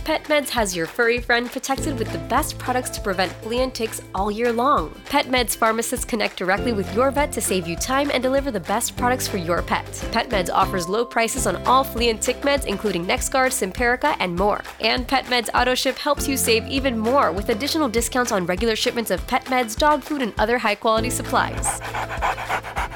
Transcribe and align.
PetMeds 0.00 0.48
has 0.48 0.74
your 0.74 0.86
furry 0.86 1.20
friend 1.20 1.50
protected 1.50 1.98
with 1.98 2.10
the 2.10 2.18
best 2.20 2.58
products 2.58 2.88
to 2.90 3.02
prevent 3.02 3.30
flea 3.42 3.60
and 3.60 3.74
ticks 3.74 4.00
all 4.14 4.30
year 4.30 4.50
long. 4.50 4.90
PetMeds 5.04 5.54
pharmacists 5.54 6.06
connect 6.06 6.38
directly 6.38 6.72
with 6.72 6.92
your 6.94 7.10
vet 7.10 7.30
to 7.32 7.40
save 7.42 7.68
you 7.68 7.76
time 7.76 8.10
and 8.10 8.22
deliver 8.22 8.50
the 8.50 8.60
best 8.60 8.96
products 8.96 9.28
for 9.28 9.36
your 9.36 9.60
pet. 9.60 9.84
PetMeds 10.10 10.48
offers 10.50 10.88
low 10.88 11.04
prices 11.04 11.46
on 11.46 11.56
all 11.66 11.84
flea 11.84 12.08
and 12.08 12.20
tick 12.20 12.40
meds, 12.40 12.64
including 12.64 13.04
NexGard, 13.04 13.52
Simparica, 13.52 14.16
and 14.20 14.34
more. 14.34 14.62
And 14.80 15.06
PetMeds 15.06 15.50
AutoShip 15.50 15.98
helps 15.98 16.26
you 16.26 16.38
save 16.38 16.66
even 16.66 16.98
more 16.98 17.30
with 17.30 17.50
additional 17.50 17.88
discounts 17.88 18.32
on 18.32 18.46
regular 18.46 18.76
shipments 18.76 19.10
of 19.10 19.24
pet 19.26 19.44
meds, 19.44 19.76
dog 19.76 20.02
food, 20.02 20.22
and 20.22 20.32
other 20.38 20.56
high 20.56 20.76
quality 20.76 21.10
supplies. 21.10 21.78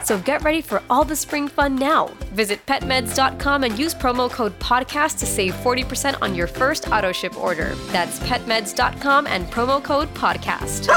So 0.05 0.19
get 0.19 0.45
ready 0.45 0.61
for 0.61 0.83
all 0.91 1.05
the 1.05 1.17
spring 1.17 1.49
fun 1.49 1.77
now. 1.77 2.09
Visit 2.35 2.65
petmeds.com 2.67 3.65
and 3.65 3.79
use 3.79 3.95
promo 3.95 4.31
code 4.31 4.57
PODCAST 4.59 5.19
to 5.21 5.27
save 5.27 5.55
40% 5.55 6.21
on 6.21 6.35
your 6.35 6.47
first 6.47 6.89
auto 6.89 7.11
ship 7.11 7.37
order. 7.37 7.75
That's 7.87 8.19
petmeds.com 8.21 9.27
and 9.27 9.47
promo 9.47 9.83
code 9.83 10.13
PODCAST. 10.15 10.89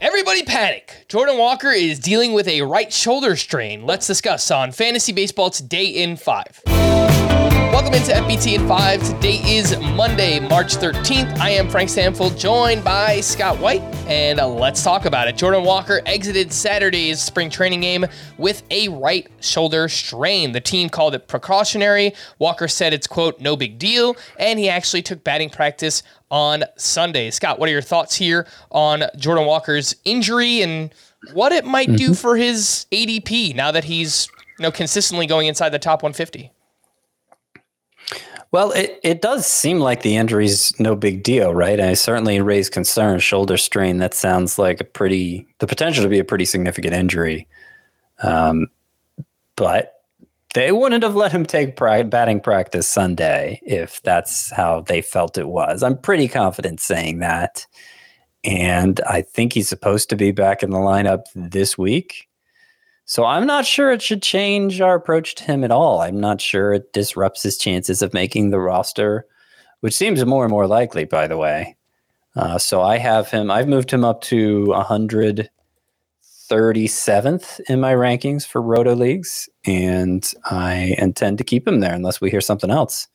Everybody 0.00 0.42
panic. 0.44 1.06
Jordan 1.08 1.38
Walker 1.38 1.70
is 1.70 1.98
dealing 1.98 2.32
with 2.32 2.46
a 2.48 2.62
right 2.62 2.92
shoulder 2.92 3.34
strain. 3.34 3.84
Let's 3.84 4.06
discuss 4.06 4.50
on 4.50 4.72
Fantasy 4.72 5.12
Baseball 5.12 5.50
today 5.50 5.86
in 5.86 6.16
5. 6.16 7.47
Welcome 7.78 7.94
into 7.94 8.10
FBT 8.10 8.54
in 8.54 8.66
5. 8.66 9.02
Today 9.04 9.40
is 9.44 9.78
Monday, 9.78 10.40
March 10.40 10.74
13th. 10.78 11.38
I 11.38 11.50
am 11.50 11.70
Frank 11.70 11.88
Stampfl, 11.88 12.36
joined 12.36 12.82
by 12.82 13.20
Scott 13.20 13.60
White, 13.60 13.82
and 14.08 14.40
uh, 14.40 14.48
let's 14.48 14.82
talk 14.82 15.04
about 15.04 15.28
it. 15.28 15.36
Jordan 15.36 15.62
Walker 15.62 16.00
exited 16.04 16.52
Saturday's 16.52 17.22
spring 17.22 17.50
training 17.50 17.82
game 17.82 18.04
with 18.36 18.64
a 18.72 18.88
right 18.88 19.30
shoulder 19.38 19.88
strain. 19.88 20.50
The 20.50 20.60
team 20.60 20.88
called 20.88 21.14
it 21.14 21.28
precautionary. 21.28 22.14
Walker 22.40 22.66
said 22.66 22.92
it's, 22.92 23.06
quote, 23.06 23.40
no 23.40 23.54
big 23.54 23.78
deal, 23.78 24.16
and 24.40 24.58
he 24.58 24.68
actually 24.68 25.02
took 25.02 25.22
batting 25.22 25.48
practice 25.48 26.02
on 26.32 26.64
Sunday. 26.76 27.30
Scott, 27.30 27.60
what 27.60 27.68
are 27.68 27.72
your 27.72 27.80
thoughts 27.80 28.16
here 28.16 28.48
on 28.72 29.04
Jordan 29.16 29.46
Walker's 29.46 29.94
injury 30.04 30.62
and 30.62 30.92
what 31.32 31.52
it 31.52 31.64
might 31.64 31.94
do 31.94 32.14
for 32.14 32.36
his 32.36 32.86
ADP 32.90 33.54
now 33.54 33.70
that 33.70 33.84
he's 33.84 34.26
you 34.58 34.64
know 34.64 34.72
consistently 34.72 35.28
going 35.28 35.46
inside 35.46 35.68
the 35.68 35.78
top 35.78 36.02
150? 36.02 36.50
Well, 38.50 38.72
it, 38.72 38.98
it 39.02 39.20
does 39.20 39.46
seem 39.46 39.78
like 39.78 40.02
the 40.02 40.16
injury's 40.16 40.78
no 40.80 40.96
big 40.96 41.22
deal, 41.22 41.54
right? 41.54 41.78
And 41.78 41.90
I 41.90 41.94
certainly 41.94 42.40
raised 42.40 42.72
concern, 42.72 43.18
shoulder 43.20 43.58
strain. 43.58 43.98
That 43.98 44.14
sounds 44.14 44.58
like 44.58 44.80
a 44.80 44.84
pretty, 44.84 45.46
the 45.58 45.66
potential 45.66 46.02
to 46.02 46.08
be 46.08 46.18
a 46.18 46.24
pretty 46.24 46.46
significant 46.46 46.94
injury. 46.94 47.46
Um, 48.22 48.68
but 49.54 49.98
they 50.54 50.72
wouldn't 50.72 51.02
have 51.02 51.14
let 51.14 51.32
him 51.32 51.44
take 51.44 51.76
pra- 51.76 52.04
batting 52.04 52.40
practice 52.40 52.88
Sunday 52.88 53.60
if 53.62 54.00
that's 54.02 54.50
how 54.50 54.80
they 54.80 55.02
felt 55.02 55.36
it 55.36 55.48
was. 55.48 55.82
I'm 55.82 55.98
pretty 55.98 56.26
confident 56.26 56.80
saying 56.80 57.18
that. 57.18 57.66
And 58.44 59.00
I 59.02 59.22
think 59.22 59.52
he's 59.52 59.68
supposed 59.68 60.08
to 60.08 60.16
be 60.16 60.30
back 60.30 60.62
in 60.62 60.70
the 60.70 60.78
lineup 60.78 61.24
this 61.34 61.76
week. 61.76 62.27
So 63.08 63.24
I'm 63.24 63.46
not 63.46 63.64
sure 63.64 63.90
it 63.90 64.02
should 64.02 64.22
change 64.22 64.82
our 64.82 64.94
approach 64.94 65.34
to 65.36 65.44
him 65.44 65.64
at 65.64 65.70
all. 65.70 66.02
I'm 66.02 66.20
not 66.20 66.42
sure 66.42 66.74
it 66.74 66.92
disrupts 66.92 67.42
his 67.42 67.56
chances 67.56 68.02
of 68.02 68.12
making 68.12 68.50
the 68.50 68.60
roster, 68.60 69.26
which 69.80 69.96
seems 69.96 70.22
more 70.26 70.44
and 70.44 70.50
more 70.50 70.66
likely, 70.66 71.06
by 71.06 71.26
the 71.26 71.38
way. 71.38 71.74
Uh, 72.36 72.58
so 72.58 72.82
I 72.82 72.98
have 72.98 73.30
him, 73.30 73.50
I've 73.50 73.66
moved 73.66 73.90
him 73.90 74.04
up 74.04 74.20
to 74.24 74.66
137th 74.66 77.60
in 77.60 77.80
my 77.80 77.94
rankings 77.94 78.46
for 78.46 78.60
Roto 78.60 78.94
Leagues, 78.94 79.48
and 79.64 80.30
I 80.44 80.94
intend 80.98 81.38
to 81.38 81.44
keep 81.44 81.66
him 81.66 81.80
there 81.80 81.94
unless 81.94 82.20
we 82.20 82.30
hear 82.30 82.42
something 82.42 82.70
else. 82.70 83.08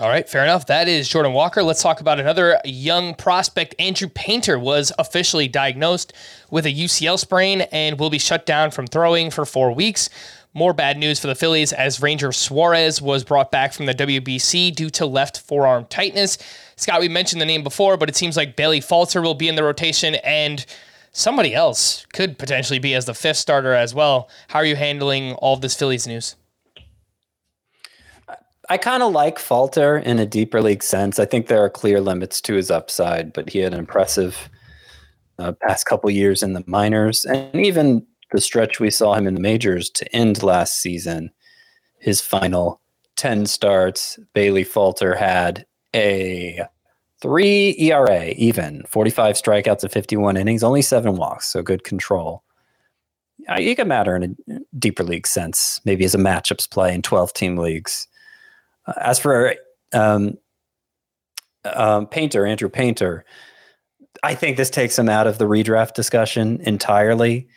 All 0.00 0.08
right, 0.08 0.28
fair 0.28 0.42
enough. 0.42 0.66
That 0.66 0.88
is 0.88 1.08
Jordan 1.08 1.34
Walker. 1.34 1.62
Let's 1.62 1.80
talk 1.80 2.00
about 2.00 2.18
another 2.18 2.58
young 2.64 3.14
prospect. 3.14 3.76
Andrew 3.78 4.08
Painter 4.08 4.58
was 4.58 4.90
officially 4.98 5.46
diagnosed 5.46 6.12
with 6.50 6.66
a 6.66 6.74
UCL 6.74 7.16
sprain 7.16 7.60
and 7.70 8.00
will 8.00 8.10
be 8.10 8.18
shut 8.18 8.44
down 8.44 8.72
from 8.72 8.88
throwing 8.88 9.30
for 9.30 9.44
four 9.44 9.70
weeks. 9.72 10.10
More 10.52 10.72
bad 10.72 10.98
news 10.98 11.20
for 11.20 11.28
the 11.28 11.36
Phillies 11.36 11.72
as 11.72 12.02
Ranger 12.02 12.32
Suarez 12.32 13.00
was 13.00 13.22
brought 13.22 13.52
back 13.52 13.72
from 13.72 13.86
the 13.86 13.94
WBC 13.94 14.74
due 14.74 14.90
to 14.90 15.06
left 15.06 15.38
forearm 15.40 15.86
tightness. 15.86 16.38
Scott, 16.74 17.00
we 17.00 17.08
mentioned 17.08 17.40
the 17.40 17.46
name 17.46 17.62
before, 17.62 17.96
but 17.96 18.08
it 18.08 18.16
seems 18.16 18.36
like 18.36 18.56
Bailey 18.56 18.80
Falter 18.80 19.22
will 19.22 19.34
be 19.34 19.48
in 19.48 19.54
the 19.54 19.62
rotation 19.62 20.16
and 20.16 20.66
somebody 21.12 21.54
else 21.54 22.04
could 22.12 22.36
potentially 22.36 22.80
be 22.80 22.94
as 22.94 23.04
the 23.04 23.14
fifth 23.14 23.36
starter 23.36 23.72
as 23.72 23.94
well. 23.94 24.28
How 24.48 24.58
are 24.58 24.64
you 24.64 24.74
handling 24.74 25.34
all 25.34 25.56
this 25.56 25.76
Phillies 25.76 26.08
news? 26.08 26.34
I 28.70 28.78
kind 28.78 29.02
of 29.02 29.12
like 29.12 29.38
Falter 29.38 29.98
in 29.98 30.18
a 30.18 30.26
deeper 30.26 30.62
league 30.62 30.82
sense. 30.82 31.18
I 31.18 31.26
think 31.26 31.46
there 31.46 31.62
are 31.62 31.70
clear 31.70 32.00
limits 32.00 32.40
to 32.42 32.54
his 32.54 32.70
upside, 32.70 33.32
but 33.32 33.50
he 33.50 33.58
had 33.58 33.74
an 33.74 33.78
impressive 33.78 34.48
uh, 35.38 35.52
past 35.52 35.86
couple 35.86 36.10
years 36.10 36.42
in 36.42 36.54
the 36.54 36.64
minors, 36.66 37.24
and 37.24 37.54
even 37.54 38.06
the 38.32 38.40
stretch 38.40 38.80
we 38.80 38.90
saw 38.90 39.14
him 39.14 39.26
in 39.26 39.34
the 39.34 39.40
majors 39.40 39.90
to 39.90 40.16
end 40.16 40.42
last 40.42 40.78
season. 40.80 41.30
His 41.98 42.20
final 42.20 42.80
ten 43.16 43.46
starts, 43.46 44.18
Bailey 44.32 44.64
Falter 44.64 45.14
had 45.14 45.66
a 45.94 46.60
three 47.20 47.76
ERA, 47.78 48.30
even 48.36 48.84
forty-five 48.88 49.36
strikeouts 49.36 49.82
and 49.82 49.92
fifty-one 49.92 50.36
innings, 50.36 50.62
only 50.62 50.82
seven 50.82 51.16
walks, 51.16 51.48
so 51.48 51.62
good 51.62 51.84
control. 51.84 52.42
You 53.58 53.76
can 53.76 53.88
matter 53.88 54.16
in 54.16 54.36
a 54.48 54.58
deeper 54.78 55.02
league 55.02 55.26
sense, 55.26 55.80
maybe 55.84 56.04
as 56.04 56.14
a 56.14 56.18
matchups 56.18 56.70
play 56.70 56.94
in 56.94 57.02
twelve-team 57.02 57.56
leagues 57.56 58.06
as 59.00 59.18
for 59.18 59.54
um, 59.92 60.34
um, 61.64 62.06
Painter, 62.06 62.46
Andrew 62.46 62.68
Painter, 62.68 63.24
I 64.22 64.34
think 64.34 64.56
this 64.56 64.70
takes 64.70 64.98
him 64.98 65.08
out 65.08 65.26
of 65.26 65.38
the 65.38 65.46
redraft 65.46 65.94
discussion 65.94 66.60
entirely 66.62 67.48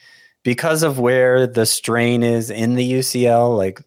because 0.43 0.83
of 0.83 0.99
where 0.99 1.45
the 1.45 1.65
strain 1.65 2.23
is 2.23 2.49
in 2.49 2.75
the 2.75 2.93
UCL, 2.93 3.57
like 3.57 3.81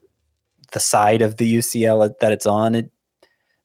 the 0.72 0.80
side 0.80 1.22
of 1.22 1.36
the 1.36 1.56
UCL 1.56 2.14
that 2.20 2.32
it's 2.32 2.46
on. 2.46 2.74
It, 2.74 2.90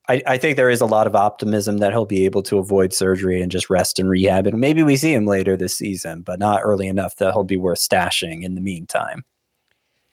I, 0.08 0.22
I, 0.28 0.38
think 0.38 0.56
there 0.56 0.70
is 0.70 0.82
a 0.82 0.86
lot 0.86 1.08
of 1.08 1.16
optimism 1.16 1.78
that 1.80 1.92
he'll 1.92 2.06
be 2.06 2.26
able 2.26 2.44
to 2.44 2.58
avoid 2.58 2.94
surgery 2.94 3.42
and 3.42 3.52
just 3.52 3.70
rest 3.70 4.00
and 4.00 4.10
rehab. 4.10 4.48
And 4.48 4.60
maybe 4.60 4.84
we 4.84 4.98
see 4.98 5.14
him 5.14 5.26
later 5.26 5.58
this 5.58 5.78
season, 5.78 6.22
but 6.22 6.40
not 6.40 6.62
early 6.64 6.88
enough 6.88 7.16
that 7.18 7.34
he'll 7.34 7.44
be 7.44 7.58
worth 7.58 7.80
stashing 7.80 8.44
in 8.44 8.56
the 8.56 8.62
meantime. 8.62 9.24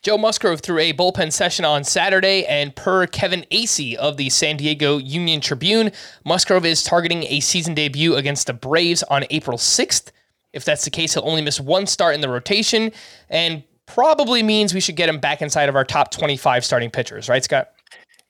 Joe 0.02 0.18
Musgrove 0.18 0.60
threw 0.60 0.80
a 0.80 0.92
bullpen 0.92 1.32
session 1.32 1.64
on 1.64 1.84
Saturday, 1.84 2.44
and 2.46 2.74
per 2.74 3.06
Kevin 3.06 3.46
Acee 3.52 3.94
of 3.94 4.16
the 4.16 4.30
San 4.30 4.56
Diego 4.56 4.98
Union 4.98 5.40
Tribune, 5.40 5.92
Musgrove 6.24 6.64
is 6.64 6.82
targeting 6.82 7.22
a 7.28 7.38
season 7.38 7.72
debut 7.72 8.16
against 8.16 8.48
the 8.48 8.52
Braves 8.52 9.04
on 9.04 9.24
April 9.30 9.56
6th. 9.56 10.10
If 10.52 10.64
that's 10.64 10.84
the 10.84 10.90
case, 10.90 11.14
he'll 11.14 11.24
only 11.24 11.40
miss 11.40 11.60
one 11.60 11.86
start 11.86 12.16
in 12.16 12.20
the 12.20 12.28
rotation, 12.28 12.90
and 13.30 13.62
probably 13.86 14.42
means 14.42 14.74
we 14.74 14.80
should 14.80 14.96
get 14.96 15.08
him 15.08 15.20
back 15.20 15.40
inside 15.40 15.68
of 15.68 15.76
our 15.76 15.84
top 15.84 16.10
25 16.10 16.64
starting 16.64 16.90
pitchers, 16.90 17.28
right, 17.28 17.44
Scott? 17.44 17.70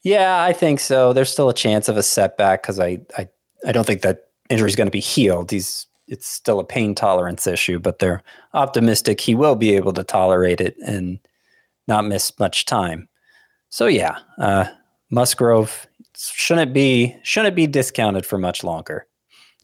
Yeah, 0.02 0.42
I 0.42 0.52
think 0.52 0.78
so. 0.78 1.14
There's 1.14 1.30
still 1.30 1.48
a 1.48 1.54
chance 1.54 1.88
of 1.88 1.96
a 1.96 2.02
setback 2.02 2.62
because 2.62 2.80
I, 2.80 3.00
I, 3.16 3.28
I 3.66 3.72
don't 3.72 3.86
think 3.86 4.02
that 4.02 4.28
injury 4.50 4.68
is 4.68 4.76
going 4.76 4.88
to 4.88 4.92
be 4.92 5.00
healed. 5.00 5.50
He's 5.50 5.86
it's 6.08 6.26
still 6.26 6.58
a 6.58 6.64
pain 6.64 6.94
tolerance 6.94 7.46
issue, 7.46 7.78
but 7.78 7.98
they're 7.98 8.22
optimistic 8.52 9.20
he 9.20 9.34
will 9.34 9.54
be 9.54 9.74
able 9.74 9.94
to 9.94 10.04
tolerate 10.04 10.60
it 10.60 10.76
and 10.84 11.18
not 11.88 12.04
miss 12.06 12.38
much 12.38 12.64
time. 12.64 13.08
So 13.70 13.86
yeah, 13.86 14.18
uh, 14.38 14.66
Musgrove 15.10 15.86
shouldn't 16.16 16.72
be 16.72 17.16
shouldn't 17.22 17.56
be 17.56 17.66
discounted 17.66 18.26
for 18.26 18.38
much 18.38 18.64
longer. 18.64 19.06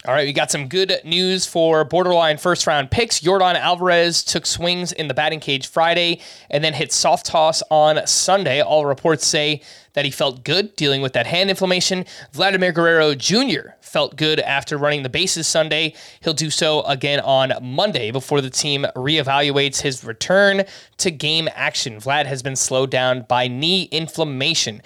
All 0.06 0.14
right, 0.14 0.26
we 0.26 0.32
got 0.32 0.52
some 0.52 0.68
good 0.68 1.00
news 1.02 1.44
for 1.44 1.84
borderline 1.84 2.38
first 2.38 2.68
round 2.68 2.88
picks. 2.88 3.18
Yordan 3.18 3.56
Alvarez 3.56 4.22
took 4.22 4.46
swings 4.46 4.92
in 4.92 5.08
the 5.08 5.12
batting 5.12 5.40
cage 5.40 5.66
Friday 5.66 6.20
and 6.50 6.62
then 6.62 6.72
hit 6.72 6.92
soft 6.92 7.26
toss 7.26 7.64
on 7.68 8.06
Sunday. 8.06 8.62
All 8.62 8.86
reports 8.86 9.26
say 9.26 9.60
that 9.94 10.04
he 10.04 10.12
felt 10.12 10.44
good 10.44 10.76
dealing 10.76 11.02
with 11.02 11.14
that 11.14 11.26
hand 11.26 11.50
inflammation. 11.50 12.04
Vladimir 12.32 12.70
Guerrero 12.70 13.16
Jr. 13.16 13.70
felt 13.80 14.14
good 14.14 14.38
after 14.38 14.78
running 14.78 15.02
the 15.02 15.08
bases 15.08 15.48
Sunday. 15.48 15.94
He'll 16.20 16.32
do 16.32 16.48
so 16.48 16.82
again 16.82 17.18
on 17.18 17.52
Monday 17.60 18.12
before 18.12 18.40
the 18.40 18.50
team 18.50 18.86
reevaluates 18.94 19.80
his 19.80 20.04
return 20.04 20.62
to 20.98 21.10
game 21.10 21.48
action. 21.56 21.96
Vlad 21.96 22.26
has 22.26 22.40
been 22.40 22.54
slowed 22.54 22.92
down 22.92 23.22
by 23.22 23.48
knee 23.48 23.88
inflammation. 23.90 24.80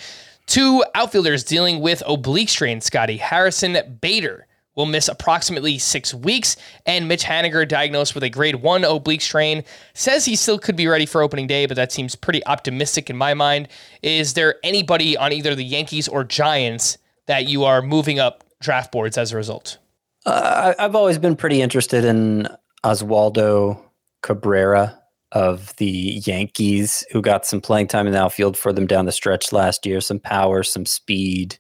Two 0.47 0.82
outfielders 0.94 1.44
dealing 1.44 1.81
with 1.81 2.03
oblique 2.06 2.49
strain, 2.49 2.81
Scotty 2.81 3.19
Harrison 3.19 3.99
Bader 4.00 4.47
will 4.74 4.86
miss 4.86 5.08
approximately 5.08 5.78
six 5.78 6.14
weeks. 6.14 6.56
And 6.86 7.08
Mitch 7.08 7.24
Haniger, 7.24 7.66
diagnosed 7.66 8.14
with 8.14 8.24
a 8.24 8.30
grade 8.30 8.56
one 8.56 8.84
oblique 8.84 9.20
strain, 9.20 9.64
says 9.94 10.24
he 10.24 10.36
still 10.36 10.58
could 10.58 10.76
be 10.76 10.86
ready 10.86 11.06
for 11.06 11.22
opening 11.22 11.46
day, 11.46 11.66
but 11.66 11.76
that 11.76 11.92
seems 11.92 12.14
pretty 12.14 12.44
optimistic 12.46 13.10
in 13.10 13.16
my 13.16 13.34
mind. 13.34 13.69
Is 14.02 14.34
there 14.34 14.56
anybody 14.62 15.16
on 15.16 15.32
either 15.32 15.54
the 15.54 15.64
Yankees 15.64 16.08
or 16.08 16.24
Giants 16.24 16.98
that 17.26 17.46
you 17.46 17.64
are 17.64 17.82
moving 17.82 18.19
up 18.19 18.44
draft 18.60 18.92
boards 18.92 19.19
as 19.19 19.32
a 19.32 19.36
result? 19.36 19.78
Uh, 20.24 20.74
I've 20.78 20.94
always 20.94 21.19
been 21.19 21.36
pretty 21.36 21.60
interested 21.60 22.04
in 22.04 22.48
Oswaldo 22.84 23.80
Cabrera 24.22 24.98
of 25.32 25.74
the 25.76 26.20
Yankees, 26.24 27.04
who 27.10 27.22
got 27.22 27.46
some 27.46 27.60
playing 27.60 27.88
time 27.88 28.06
in 28.06 28.12
the 28.12 28.20
outfield 28.20 28.56
for 28.56 28.72
them 28.72 28.86
down 28.86 29.06
the 29.06 29.12
stretch 29.12 29.52
last 29.52 29.86
year, 29.86 30.00
some 30.00 30.20
power, 30.20 30.62
some 30.62 30.86
speed. 30.86 31.58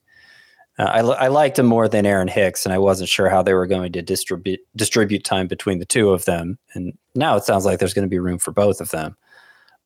Uh, 0.78 0.84
I, 0.84 1.00
I 1.00 1.28
liked 1.28 1.58
him 1.58 1.66
more 1.66 1.88
than 1.88 2.06
Aaron 2.06 2.28
Hicks, 2.28 2.64
and 2.64 2.72
I 2.72 2.78
wasn't 2.78 3.10
sure 3.10 3.28
how 3.28 3.42
they 3.42 3.54
were 3.54 3.66
going 3.66 3.92
to 3.92 4.02
distribute 4.02 4.60
distribute 4.74 5.24
time 5.24 5.46
between 5.46 5.78
the 5.78 5.84
two 5.84 6.10
of 6.10 6.24
them. 6.24 6.58
And 6.74 6.96
now 7.14 7.36
it 7.36 7.44
sounds 7.44 7.64
like 7.64 7.78
there's 7.78 7.94
going 7.94 8.06
to 8.06 8.10
be 8.10 8.18
room 8.18 8.38
for 8.38 8.52
both 8.52 8.80
of 8.80 8.90
them. 8.90 9.16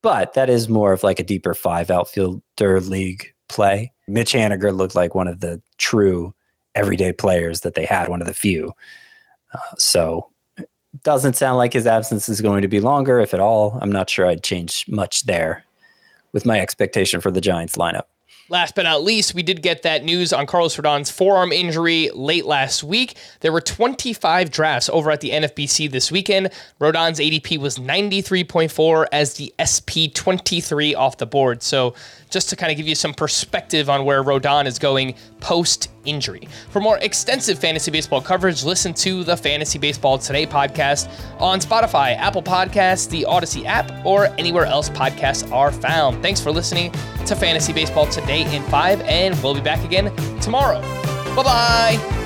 But 0.02 0.34
that 0.34 0.48
is 0.48 0.68
more 0.68 0.92
of 0.92 1.02
like 1.02 1.18
a 1.18 1.24
deeper 1.24 1.54
five 1.54 1.90
outfielder 1.90 2.80
league 2.80 3.26
play. 3.48 3.92
Mitch 4.06 4.32
Haniger 4.32 4.76
looked 4.76 4.94
like 4.94 5.14
one 5.14 5.26
of 5.26 5.40
the 5.40 5.60
true 5.78 6.32
everyday 6.76 7.12
players 7.12 7.62
that 7.62 7.74
they 7.74 7.84
had, 7.84 8.08
one 8.08 8.20
of 8.20 8.28
the 8.28 8.34
few. 8.34 8.72
Uh, 9.52 9.76
so 9.78 10.30
it 10.56 10.68
doesn't 11.02 11.34
sound 11.34 11.56
like 11.56 11.72
his 11.72 11.86
absence 11.86 12.28
is 12.28 12.40
going 12.40 12.62
to 12.62 12.68
be 12.68 12.80
longer, 12.80 13.18
if 13.18 13.34
at 13.34 13.40
all. 13.40 13.78
I'm 13.82 13.90
not 13.90 14.08
sure 14.08 14.26
I'd 14.26 14.44
change 14.44 14.84
much 14.88 15.24
there 15.24 15.64
with 16.32 16.46
my 16.46 16.60
expectation 16.60 17.20
for 17.20 17.30
the 17.30 17.40
Giants 17.40 17.76
lineup. 17.76 18.04
Last 18.48 18.76
but 18.76 18.82
not 18.82 19.02
least, 19.02 19.34
we 19.34 19.42
did 19.42 19.60
get 19.60 19.82
that 19.82 20.04
news 20.04 20.32
on 20.32 20.46
Carlos 20.46 20.76
Rodon's 20.76 21.10
forearm 21.10 21.50
injury 21.50 22.10
late 22.14 22.46
last 22.46 22.84
week. 22.84 23.16
There 23.40 23.50
were 23.50 23.60
25 23.60 24.50
drafts 24.50 24.88
over 24.88 25.10
at 25.10 25.20
the 25.20 25.30
NFBC 25.30 25.90
this 25.90 26.12
weekend. 26.12 26.50
Rodon's 26.78 27.18
ADP 27.18 27.58
was 27.58 27.78
93.4 27.78 29.06
as 29.10 29.34
the 29.34 29.52
SP23 29.58 30.94
off 30.94 31.16
the 31.16 31.26
board. 31.26 31.64
So, 31.64 31.94
just 32.30 32.48
to 32.50 32.56
kind 32.56 32.70
of 32.70 32.76
give 32.76 32.86
you 32.86 32.94
some 32.94 33.14
perspective 33.14 33.88
on 33.88 34.04
where 34.04 34.22
Rodon 34.22 34.66
is 34.66 34.78
going 34.78 35.14
post 35.40 35.90
injury. 36.04 36.48
For 36.70 36.80
more 36.80 36.98
extensive 36.98 37.58
fantasy 37.58 37.90
baseball 37.90 38.20
coverage, 38.20 38.64
listen 38.64 38.94
to 38.94 39.24
the 39.24 39.36
Fantasy 39.36 39.78
Baseball 39.78 40.18
Today 40.18 40.46
podcast 40.46 41.08
on 41.40 41.60
Spotify, 41.60 42.16
Apple 42.16 42.42
Podcasts, 42.42 43.08
the 43.08 43.24
Odyssey 43.24 43.66
app, 43.66 43.90
or 44.04 44.26
anywhere 44.38 44.66
else 44.66 44.88
podcasts 44.90 45.50
are 45.52 45.72
found. 45.72 46.22
Thanks 46.22 46.40
for 46.40 46.50
listening 46.50 46.92
to 47.26 47.34
Fantasy 47.34 47.72
Baseball 47.72 48.06
Today 48.06 48.54
in 48.54 48.62
5, 48.64 49.00
and 49.02 49.40
we'll 49.42 49.54
be 49.54 49.60
back 49.60 49.84
again 49.84 50.14
tomorrow. 50.40 50.80
Bye 51.34 51.42
bye. 51.42 52.25